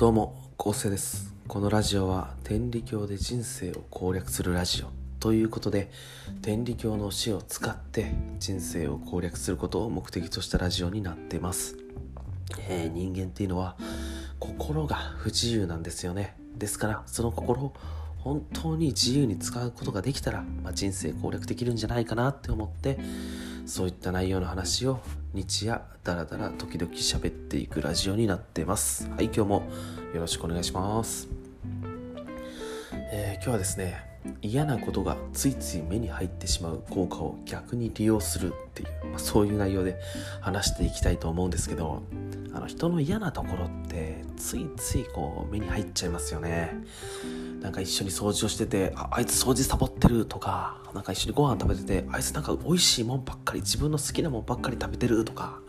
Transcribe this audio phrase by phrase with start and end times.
[0.00, 1.34] どうも、昴生です。
[1.46, 4.86] このラジオは天理教で人生を攻略するラジオ
[5.20, 5.90] ということで、
[6.40, 11.76] 天理教の死を使って人生を攻略することを目的としたラジオになっています。
[12.66, 13.76] えー人間っていうのは
[14.38, 16.34] 心が不自由なんですよね。
[16.56, 17.74] ですから、その心を
[18.20, 22.98] 本当に自由に使うことができたら、まあ、人生攻略できるんじゃないかなって思って、
[23.70, 24.98] そういった内容の話を
[25.32, 29.08] 日夜だらだら時々喋っていくラジオになってます。
[29.10, 29.62] はい、今日も
[30.12, 31.28] よろしくお願いします。
[33.12, 34.04] えー今日はですね、
[34.42, 40.00] 嫌なことがついつい目に入ってしまう効果を逆に利用するっていう、まあ、そういう内容で
[40.40, 42.02] 話していきたいと思うんですけど、
[42.52, 46.74] あの人の嫌なところってついついこう目に入っちゃいますよね。
[47.60, 55.60] なんか一緒に掃除をしてて、ああいつ掃除サボってるとか、なんか一緒にご飯食べてて、あいつなんか美味しいもんばっかり、自分の好きなもんばっかり食べてるとか、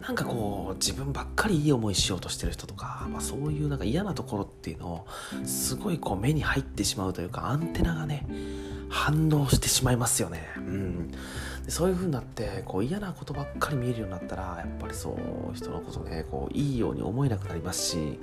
[0.00, 5.06] なんかこう、自分ばっかりいい思いしようとしてる人とか、まあそういうなんか嫌なところっていうのを、
[5.44, 8.26] すごいこう目に入ってしまうというか、アンテナがね、
[8.88, 10.46] 反応してしまいますよね。
[10.56, 11.10] うん。
[11.66, 15.18] でそういう風になってこう嫌なことばっかり見えるようになったらやっぱりそ
[15.50, 18.20] う人のことねこういいように思えなくなりますし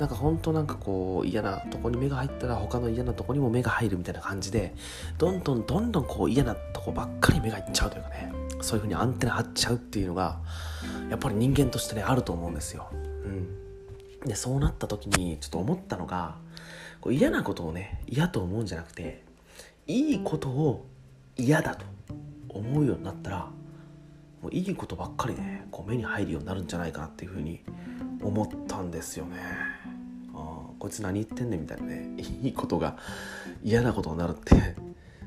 [0.00, 4.74] なんか本当なんかこう嫌なとこに目が入ったら他の嫌なとこにも目が入るみたいな感じで
[5.18, 10.40] どんどんどんどんこう嫌なとこばっかり目がいっちゃうというかねそういう風にアンテナ張っちゃうっていうのが
[11.08, 12.88] やっぱり人間としてねあると思うんですよ。
[12.92, 12.94] う
[14.24, 16.36] ん、でそうなった時にちょっと思ったのが
[17.00, 19.22] こう嫌なことをね嫌と思うんじゃなくて
[19.86, 20.86] いいことを
[21.36, 21.86] 嫌だと
[22.54, 23.38] 思うようになったら
[24.42, 27.60] もういいことばっかりねこう目に入るようになるんじゃないかなっていうふうに
[28.22, 29.36] 思ったんですよね。
[30.34, 32.96] あこいつ何言ってんねんみたいなね いいことが
[33.62, 34.74] 嫌なことになるって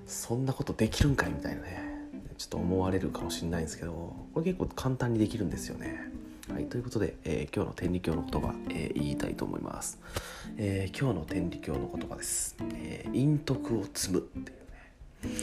[0.07, 1.93] そんなことできるんかいみたいなね
[2.37, 3.91] ちょっと思われるかもしれないんですけど
[4.33, 6.11] これ結構簡単にできるんですよね。
[6.51, 9.97] はい、ということで、えー今日の天理教の言葉、えー言いたいと思います、
[10.57, 12.57] えー今日の天理教の言葉です。
[12.73, 15.35] えー陰徳を積むっていうね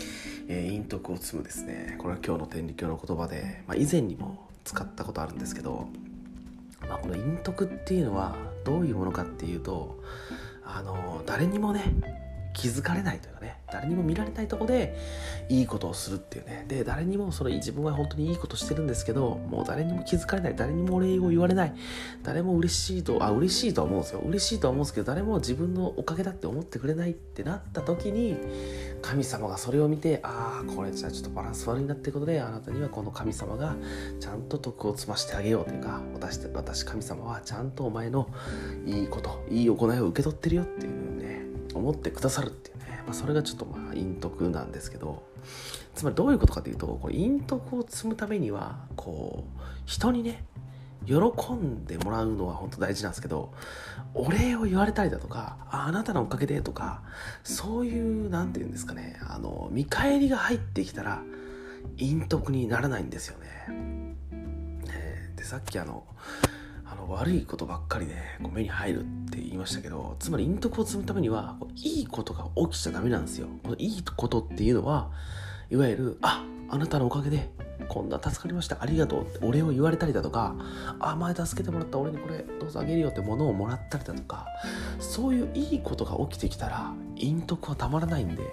[0.52, 1.94] えー陰徳を積むですね。
[1.98, 5.88] これは今日の天理教の言葉で、まあ、以前にも使ったことあるんですけど、
[6.88, 8.34] まあ、この陰徳っていうのは
[8.64, 10.02] どういうものかっていうと
[10.64, 11.92] あの誰にもね
[12.52, 14.96] 気づかれないというかね誰にも見られないとこで
[15.48, 16.64] いいことをするっていうね。
[16.66, 21.74] で誰にもその自分は本当にいいことしてるんですけどもう誰にも気づかれない誰にもお礼を言われない
[22.24, 24.20] 誰も嬉しいとあ嬉しいとは思うんですよ。
[24.20, 28.36] 嬉しいとは思うんですけど誰も自分のおかげだって思ってくれないってなった時に
[29.10, 33.74] 神様がそれを見てああこれじゃあちょっとバランス悪いなってことであなたにはこの神様が
[34.20, 38.28] ちゃんと徳を積ましてあげようというか私私神様はちゃんとお前の
[38.86, 41.42] いいこといい行いを受け取ってるよっていうね
[41.74, 45.24] 思ってくださるっていうね、まあ、それがちょっとまあ陰徳なんですけど
[45.96, 50.44] つまりどういうことかというとこれ陰徳を積むためにはこう人にね
[51.06, 51.14] 喜
[51.54, 53.52] んでもらうのは本当大事なんですけど
[54.14, 57.02] お礼を言われたりだとかああなたのおかげでとか
[57.42, 61.22] そういうなんて言うんですかねあの見返りが入ってきたら
[61.98, 63.46] 陰徳にならないんですよね。
[64.86, 66.04] ねでさっきあの
[66.84, 73.48] あの悪いことばっかりでこう目に入るって言いましたけどつまり陰徳を積むためにはこういいことが起きちゃダメなんですよ。
[73.62, 75.10] このいいことっていうのは
[75.70, 77.50] いわゆるああなたのおかげで
[77.90, 78.76] こんな助かりました。
[78.80, 80.54] ありがとうってお礼を言われたりだとか
[81.00, 84.46] あ前助けてもらった俺にこれどうぞあげるよってものをもらったりだとか
[85.00, 88.44] そういういいことが起きてきたら陰徳はたまらないんで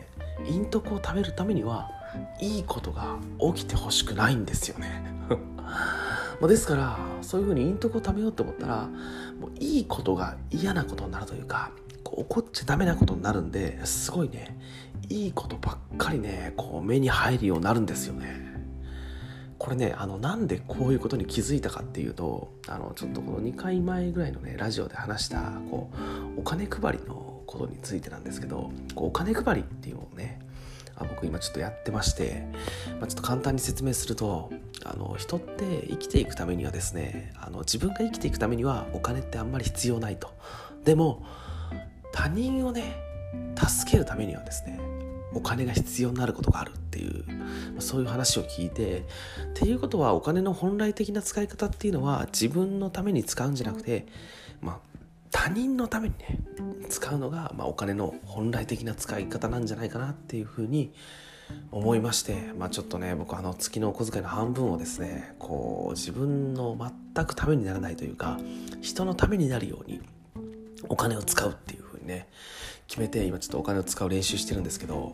[0.48, 1.88] 陰徳を食べるためには
[2.42, 3.18] いいことが
[3.54, 5.04] 起きてほしくないんですよね。
[6.42, 8.88] まですからそういうふうに陰徳を食べようと思ったら
[9.40, 11.72] もういいことが嫌なことになるというか
[12.04, 14.58] 怒っちゃダメなことになるんですごいね
[15.10, 18.47] いいことばっかりねこう目に入るようになるんですよね。
[19.68, 25.92] これねあのなんでこういうことに気づいたかっていうとあのちょっとこの2回前ぐらいのねラジオで話したこ
[26.38, 30.40] うお金配りのことについてなんですけどこうお金配りっていうのをね
[30.96, 32.48] あ僕今ちょっとやってまして、
[33.02, 34.54] まあ、ちょっと簡単に説明すると
[34.86, 40.34] あの人って生きていくためにはですねあの自分が生きていくためにはお金ってあんまり必要ないと。
[40.86, 41.26] でも
[42.14, 42.96] 他人をね
[43.58, 44.80] 助けるためにはですね
[45.38, 47.24] お金が必要になることがあるっていう
[47.76, 49.04] まそういう話を聞いてっ
[49.54, 54.08] ていうことはお金の本来的な使い方っていうのは自分のために使うんじゃなくて、
[54.62, 54.98] まあ、
[55.32, 56.40] 他人のためにね
[56.90, 60.92] 使うのが、まあ、お金の本来的な使い方なんじゃないかなっていうふうに
[61.72, 66.76] 思いまして、まあ、ちょっとね僕あの月のお小遣いの半分をですねこう自分の
[67.16, 68.40] 全くためにならないというか
[68.82, 70.02] 人のためになるように
[70.90, 72.28] お金を使うっていうふうにね
[72.88, 75.14] 決めて今ちょっとお金を使う練習してるんですけど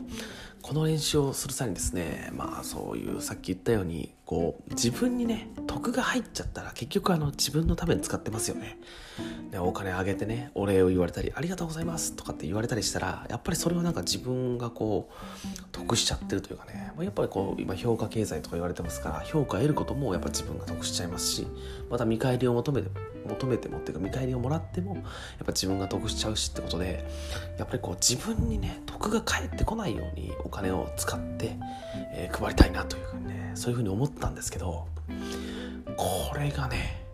[0.62, 8.78] この練習をする際にですねまあそういうさっき言ったようにこう自分にね得が入っちゃったら結局あの自分のために使ってますよね。
[9.52, 16.83] でお金あげてねお礼を言われたりありがとうございますとかって言われたりしたらやっぱりそれはなんか自分がこう得しちゃってるというかね。
[17.01, 21.47] やっぱりこう今評価経済とか言われてますから評価得ることもやっぱ自分が得しちゃいますし
[21.89, 22.89] また見返りを求めて
[23.27, 25.03] 求めてもっていうか見返りをもらってもやっ
[25.39, 27.03] ぱ自分が得しちゃうしってことで
[27.57, 31.56] やっぱりこう自分にね得が返ってこないようにお金を使って、
[32.13, 34.86] えー、配りたいなというふうにねそういうふうに思ったんですけど
[35.97, 37.06] これがね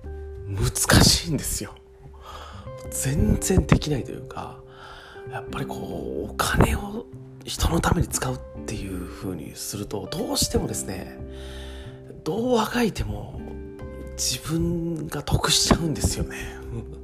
[0.47, 0.65] 難
[1.03, 1.75] しいんですよ。
[2.91, 4.57] 全然できないというか
[5.31, 7.05] やっぱりこうお金を
[7.49, 11.17] 人のために使うっていう風にするとどうしてもですね
[12.23, 13.41] どうあがいても
[14.17, 16.37] 自分が得しちゃうんですよね。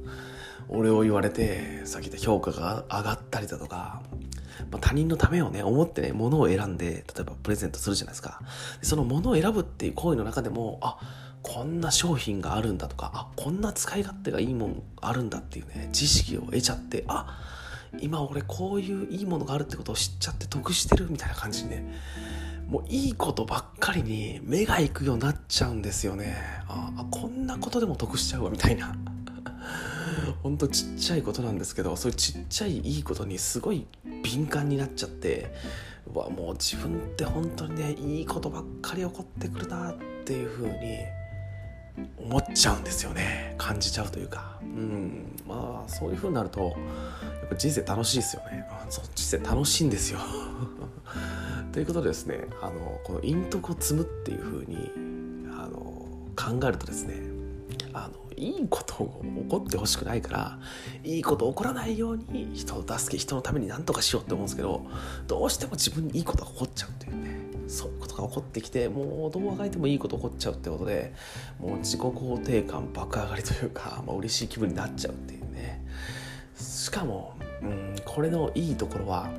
[0.68, 4.02] 俺を言われてさっき言った評価が上がったりだとか、
[4.70, 8.40] まあ、他人のためをね思ってね物を選んで例えばプレゼントするじゃないですか。
[8.82, 10.98] その物を選ぶっていう行為の中でもあ
[11.42, 17.38] こんな商品があるんだとかあこんな使い勝手がいいもんあるんだっていうね知識を得ちゃってあ
[18.00, 21.84] 今俺こういういいものがあるってことを知っちゃって得してるみたいな感じにね。
[22.68, 26.36] もういいことばっかりに目が行くようになっちゃうんですよね。
[26.68, 28.96] ああこんなことでも得しちゃうわみたいな。
[30.42, 33.86] ほんとちっちゃいことなんですけどそういうちっちゃいいいことにすごい
[34.22, 35.52] 敏感になっちゃって
[36.12, 40.98] わもう自分って本当にねいいことばっかり起こってくるなっていう風に
[42.18, 43.54] 思っちゃうんですよね。
[43.58, 44.58] 感じちゃうというか。
[44.62, 45.36] うん。
[45.46, 46.76] まあそういう風になると
[47.40, 48.66] やっぱ人生楽しいですよね。
[48.88, 50.18] そ人生楽しいんですよ。
[51.72, 54.90] ということでですねあのこの陰徳を積むっていう風に
[55.58, 55.78] あの
[56.34, 57.14] 考えるとですね
[57.92, 60.58] あのいいことを起こってほしくないから
[61.04, 64.86] いいこと起こらないように人を助け人のために何とかしようって思うんですけど
[65.26, 67.35] どうしても自分にいいことが起こっちゃうというね。
[67.68, 71.12] そういうことが起こってきてもうどうあがいてもいいこと起こっちゃうってことで
[71.58, 75.84] もう自己肯定感爆上がりというか、まあ、嬉しい気分になっちゃうっていうね。
[76.56, 79.30] しかも、うん、これのいいところは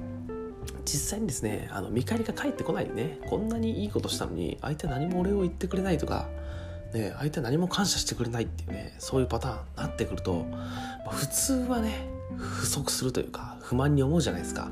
[0.86, 6.28] 実際にですねあの見返りが返ってこないねこんなにいいことしたのに相手は何もお礼を言ってくれないとか
[6.94, 14.70] ね、相手は何も感謝してくれないっていうねそういうパターンになってくると、まあ、普通はね不足するというか不満に思うじゃないですか。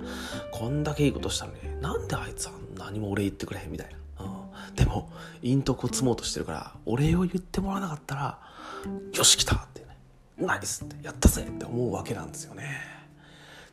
[0.52, 3.90] こんだけいいことしたのになんであいつは何もお礼言ってくれへんみたい
[4.20, 5.10] な、うん、でも
[5.42, 8.40] 陰徳を積もうとしてるからお礼を言ってもらわなかったら
[9.14, 9.98] よし来たってね。
[10.38, 12.82] ナイスってやったぜって思うわけなんですよね。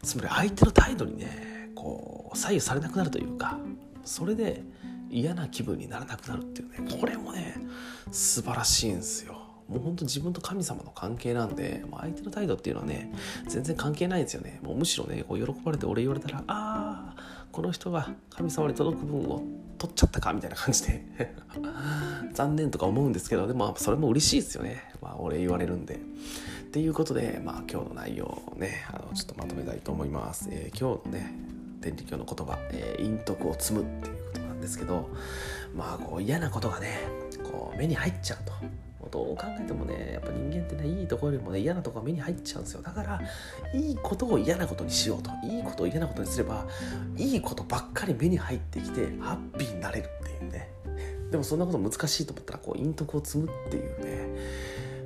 [0.02, 3.58] つまり相手の態度にねこう左右されなくなるというか
[4.04, 4.62] それで
[5.10, 7.56] 嫌な気分にならなくなるっていうねこれもね
[8.10, 9.41] 素晴らしいんですよ。
[9.72, 13.12] もうほんと自分と神様の関係なんで、まあ、相手の態度っていうのはね
[13.48, 14.60] 全然関係ないんですよね。
[14.62, 19.42] もうむしろねこう喜ばれて俺言われたらああこの人が神様に届く分を
[19.78, 21.04] 取っちゃったかみたいな感じで。
[22.34, 24.82] 残念とか思うんですけどでもそれも嬉しいですよね。
[25.02, 25.96] まあ俺言われるんで。
[25.96, 25.98] っ
[26.72, 31.34] ていうことでまあ今日の内容をねあのちょっとまとめたいと思います、えー、今日のね
[31.82, 35.10] 天理教の言葉、えー、陰徳を積むっていうことなんですけど
[35.74, 37.00] まあこう嫌なことがね
[37.44, 38.52] こう目に入っちゃうと。
[39.12, 42.82] どう考えてもねやっぱ人間ってねいいところよりもね嫌なところが目に入っちゃうんですよ。
[42.82, 43.20] だから
[43.74, 45.30] いいことを嫌なことにしようと。
[45.44, 46.66] いいことを嫌なことにすれば
[47.16, 50.72] いいことばっかり目に入ってきてハッピーになれるっていうね。
[51.30, 54.40] でもそんなこと難しいと思ったらこう陰徳を積むっていうね。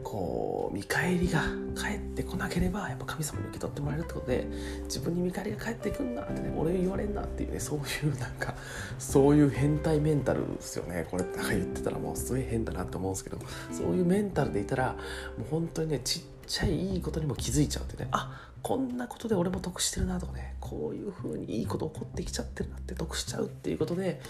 [0.07, 1.43] こう見返りが
[1.75, 4.47] 返ってこなければやっぱ神様に受け取ってもらえるってことで
[4.85, 8.55] 自分に見返りが返ってくんなってね俺言われんなっていうねそういうなんか
[9.01, 11.09] そういう変態メンタルですよね。
[11.11, 13.39] これなんか言ってたらもうすごい変だなって思うんですけど
[13.73, 18.09] そういうメンタルでいたらもう本当にねちっちゃいいいことにも気づいちゃうってね。
[18.13, 18.47] あ。
[18.63, 20.57] こんなことで俺も得してるなとかね。
[20.59, 24.21] こういう風にいいこと起こってきちゃってるなって得しちゃうっていうことで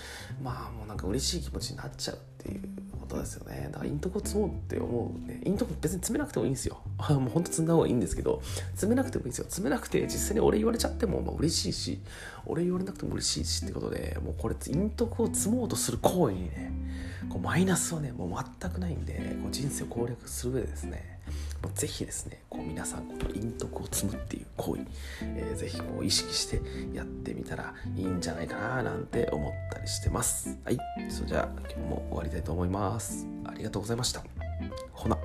[0.42, 2.60] まあもうなんか嬉しい気持ちになっちゃうっていう
[3.00, 3.70] ことですよね。
[3.72, 5.40] だからイントコ積もうって思うね。
[5.42, 6.82] イントコ別に詰めなくてもいいんですよ。
[7.08, 8.42] もうほんと積んだ方がいいんですけど
[8.72, 9.44] 詰めなくてもいいんですよ。
[9.44, 12.02] 詰めなくて実際に俺言われちゃってもまあ嬉しいし
[12.44, 16.72] 俺言われなくても嬉しいしってことでもうこれイントコを積もうとする行為にね
[17.30, 21.15] こうマイナスはねもう全くないんでこう人生を攻略する上でですね
[21.74, 24.86] ぜひですねこう皆さんこの陰徳を積むっていう行為、
[25.22, 26.60] えー、ぜひこう意識して
[26.92, 30.58] やってみたらいいんじゃないかななんて思ったりしてます。
[30.64, 30.78] はい。
[31.08, 33.26] それじゃあ今日も終わりたいと思います。
[33.44, 34.22] ありがとうございました。
[34.92, 35.16] ほな。